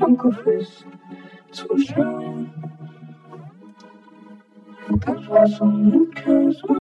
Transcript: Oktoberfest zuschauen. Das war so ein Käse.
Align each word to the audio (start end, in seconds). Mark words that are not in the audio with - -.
Oktoberfest 0.00 0.86
zuschauen. 1.50 2.52
Das 5.00 5.28
war 5.28 5.46
so 5.46 5.64
ein 5.64 6.10
Käse. 6.10 6.83